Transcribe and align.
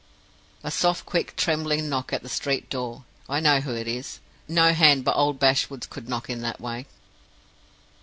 "A 0.63 0.71
soft, 0.71 1.05
quick, 1.05 1.35
trembling 1.35 1.87
knock 1.87 2.11
at 2.11 2.23
the 2.23 2.27
street 2.27 2.71
door! 2.71 3.03
I 3.29 3.39
know 3.39 3.59
who 3.59 3.75
it 3.75 3.87
is. 3.87 4.19
No 4.47 4.73
hand 4.73 5.03
but 5.05 5.15
old 5.15 5.37
Bashwood's 5.37 5.85
could 5.85 6.09
knock 6.09 6.27
in 6.27 6.41
that 6.41 6.59
way." 6.59 6.87